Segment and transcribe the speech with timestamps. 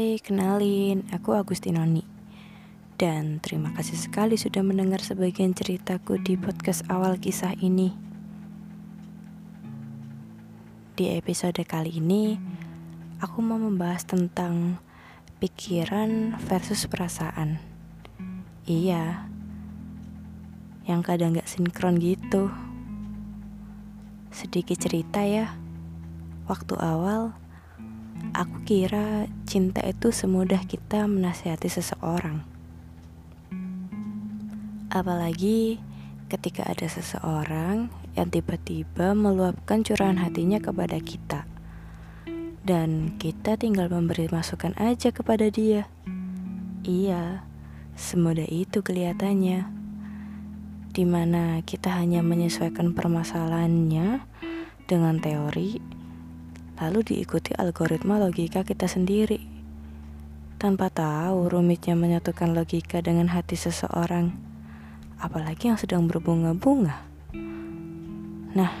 [0.00, 2.00] Hai, kenalin, aku Agustinoni.
[2.96, 7.92] Dan terima kasih sekali sudah mendengar sebagian ceritaku di podcast awal kisah ini.
[10.96, 12.40] Di episode kali ini,
[13.20, 14.80] aku mau membahas tentang
[15.36, 17.60] pikiran versus perasaan.
[18.64, 19.28] Iya,
[20.88, 22.48] yang kadang gak sinkron gitu.
[24.32, 25.60] Sedikit cerita ya,
[26.48, 27.36] waktu awal
[28.30, 32.46] Aku kira cinta itu semudah kita menasihati seseorang.
[34.90, 35.82] Apalagi
[36.30, 41.46] ketika ada seseorang yang tiba-tiba meluapkan curahan hatinya kepada kita.
[42.62, 45.90] Dan kita tinggal memberi masukan aja kepada dia.
[46.86, 47.42] Iya,
[47.98, 49.66] semudah itu kelihatannya.
[50.90, 54.22] Di mana kita hanya menyesuaikan permasalahannya
[54.86, 55.99] dengan teori
[56.80, 59.36] lalu diikuti algoritma logika kita sendiri.
[60.56, 64.32] Tanpa tahu rumitnya menyatukan logika dengan hati seseorang,
[65.20, 67.04] apalagi yang sedang berbunga-bunga.
[68.56, 68.72] Nah,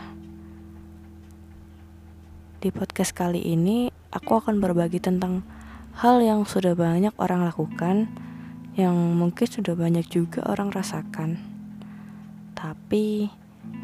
[2.60, 5.44] di podcast kali ini aku akan berbagi tentang
[6.00, 8.08] hal yang sudah banyak orang lakukan,
[8.76, 11.36] yang mungkin sudah banyak juga orang rasakan,
[12.56, 13.28] tapi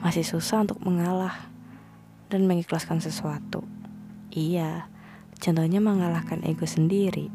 [0.01, 1.49] masih susah untuk mengalah
[2.29, 3.76] dan mengikhlaskan sesuatu.
[4.37, 4.85] Iya,
[5.41, 7.33] contohnya mengalahkan ego sendiri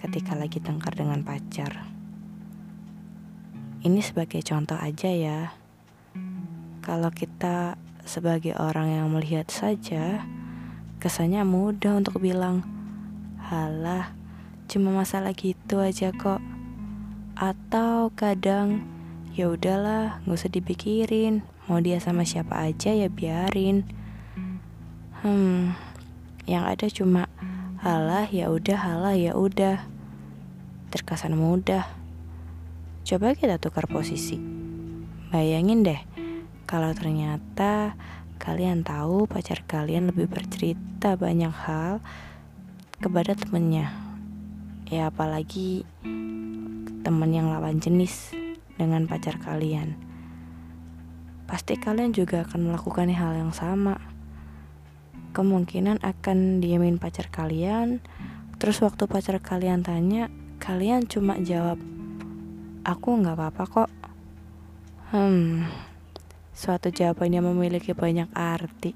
[0.00, 1.84] ketika lagi tengkar dengan pacar.
[3.84, 5.52] Ini sebagai contoh aja ya.
[6.80, 7.76] Kalau kita
[8.08, 10.24] sebagai orang yang melihat saja,
[11.04, 12.64] kesannya mudah untuk bilang,
[13.52, 14.16] "Halah,
[14.72, 16.40] cuma masalah gitu aja kok."
[17.36, 18.88] Atau kadang,
[19.36, 24.03] "Ya udahlah, nggak usah dipikirin, mau dia sama siapa aja ya biarin."
[25.24, 25.72] Hmm,
[26.44, 27.32] yang ada cuma
[27.80, 29.80] halah ya udah halah ya udah.
[30.92, 31.88] Terkesan mudah.
[33.08, 34.36] Coba kita tukar posisi.
[35.32, 35.96] Bayangin deh,
[36.68, 37.96] kalau ternyata
[38.36, 42.04] kalian tahu pacar kalian lebih bercerita banyak hal
[43.00, 43.96] kepada temennya.
[44.92, 45.88] Ya apalagi
[47.00, 48.36] temen yang lawan jenis
[48.76, 49.96] dengan pacar kalian.
[51.48, 54.12] Pasti kalian juga akan melakukan hal yang sama
[55.34, 57.98] kemungkinan akan diamin pacar kalian.
[58.62, 60.30] Terus waktu pacar kalian tanya,
[60.62, 61.82] kalian cuma jawab,
[62.86, 63.90] aku nggak apa-apa kok.
[65.10, 65.66] Hmm,
[66.54, 68.94] suatu jawaban yang memiliki banyak arti.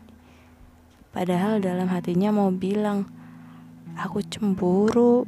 [1.10, 3.10] Padahal dalam hatinya mau bilang,
[3.98, 5.26] aku cemburu.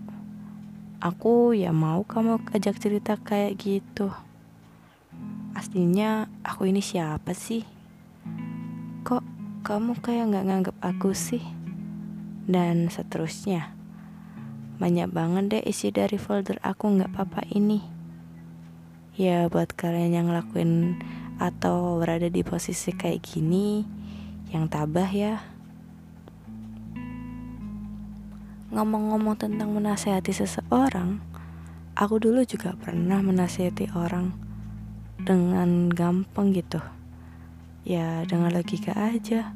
[1.00, 4.12] Aku ya mau kamu ajak cerita kayak gitu.
[5.56, 7.65] Aslinya aku ini siapa sih?
[9.00, 11.44] Kok kamu kayak nggak nganggep aku sih.
[12.48, 13.76] Dan seterusnya.
[14.81, 17.84] Banyak banget deh isi dari folder aku nggak apa-apa ini.
[19.21, 20.97] Ya buat kalian yang ngelakuin
[21.37, 23.84] atau berada di posisi kayak gini
[24.48, 25.44] yang tabah ya.
[28.72, 31.21] Ngomong-ngomong tentang menasehati seseorang
[32.00, 34.32] aku dulu juga pernah menasehati orang
[35.21, 36.81] dengan gampang gitu
[37.84, 39.52] ya dengan logika aja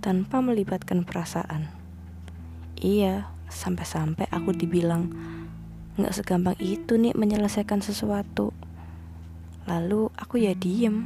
[0.00, 1.72] tanpa melibatkan perasaan.
[2.80, 5.12] Iya sampai-sampai aku dibilang
[6.00, 8.56] nggak segampang itu nih menyelesaikan sesuatu.
[9.68, 11.04] Lalu aku ya diem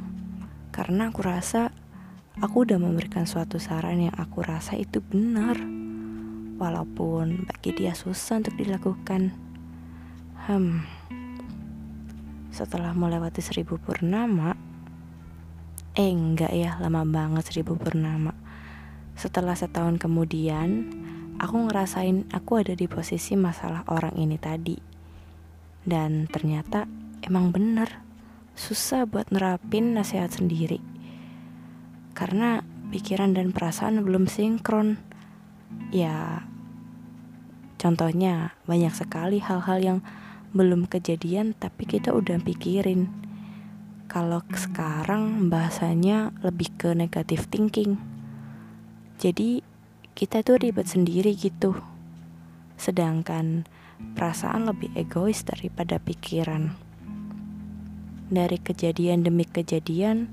[0.70, 1.74] karena aku rasa
[2.38, 5.58] aku udah memberikan suatu saran yang aku rasa itu benar.
[6.54, 9.34] Walaupun bagi dia susah untuk dilakukan.
[10.46, 10.86] Hmm.
[12.54, 14.53] Setelah melewati seribu purnama
[15.94, 18.34] Eh enggak ya lama banget seribu purnama.
[19.14, 20.90] Setelah setahun kemudian
[21.34, 24.78] Aku ngerasain aku ada di posisi masalah orang ini tadi.
[25.82, 26.86] Dan ternyata
[27.26, 28.02] emang bener
[28.54, 30.78] Susah buat nerapin nasihat sendiri.
[32.14, 32.62] Karena
[32.94, 35.02] pikiran dan perasaan belum sinkron.
[35.90, 36.46] Ya
[37.82, 39.98] Contohnya banyak sekali hal-hal yang
[40.54, 43.23] belum kejadian tapi kita udah pikirin
[44.06, 47.96] kalau sekarang bahasanya lebih ke negatif thinking.
[49.16, 49.64] Jadi
[50.14, 51.74] kita tuh ribet sendiri gitu.
[52.76, 53.66] Sedangkan
[54.14, 56.76] perasaan lebih egois daripada pikiran.
[58.28, 60.30] Dari kejadian demi kejadian,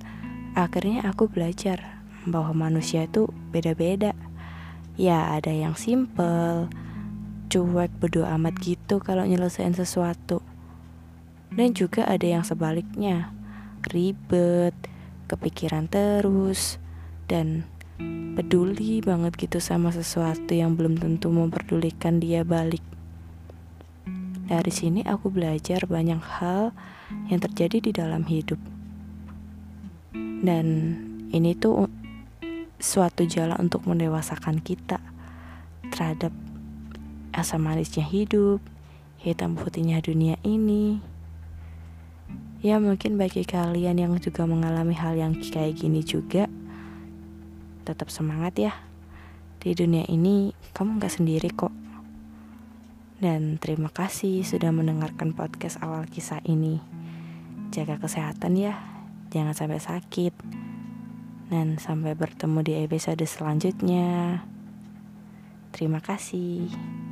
[0.53, 4.13] akhirnya aku belajar bahwa manusia itu beda-beda.
[4.99, 6.69] Ya ada yang simple,
[7.49, 10.43] cuek bodo amat gitu kalau nyelesain sesuatu.
[11.51, 13.35] Dan juga ada yang sebaliknya,
[13.89, 14.75] ribet,
[15.25, 16.77] kepikiran terus,
[17.25, 17.65] dan
[18.35, 22.83] peduli banget gitu sama sesuatu yang belum tentu memperdulikan dia balik.
[24.51, 26.75] Dari sini aku belajar banyak hal
[27.31, 28.59] yang terjadi di dalam hidup.
[30.41, 30.97] Dan
[31.31, 31.87] ini tuh
[32.81, 34.99] suatu jalan untuk mendewasakan kita
[35.93, 36.33] terhadap
[37.31, 38.59] asam manisnya hidup,
[39.21, 41.10] hitam putihnya dunia ini.
[42.61, 46.45] Ya mungkin bagi kalian yang juga mengalami hal yang kayak gini juga,
[47.89, 48.73] tetap semangat ya.
[49.57, 51.73] Di dunia ini kamu gak sendiri kok.
[53.17, 56.77] Dan terima kasih sudah mendengarkan podcast awal kisah ini.
[57.73, 58.77] Jaga kesehatan ya,
[59.33, 60.33] jangan sampai sakit.
[61.49, 64.41] Dan sampai bertemu di episode selanjutnya.
[65.73, 67.10] Terima kasih.